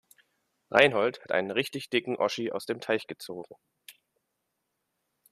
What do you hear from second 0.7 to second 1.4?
Reinhold hat